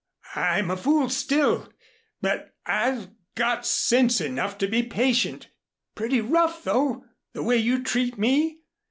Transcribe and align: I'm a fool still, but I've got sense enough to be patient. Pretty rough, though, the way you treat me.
I'm 0.33 0.71
a 0.71 0.77
fool 0.77 1.09
still, 1.09 1.71
but 2.21 2.55
I've 2.65 3.09
got 3.35 3.67
sense 3.67 4.19
enough 4.19 4.57
to 4.57 4.67
be 4.67 4.81
patient. 4.81 5.49
Pretty 5.93 6.21
rough, 6.21 6.63
though, 6.63 7.03
the 7.33 7.43
way 7.43 7.57
you 7.57 7.83
treat 7.83 8.17
me. 8.17 8.61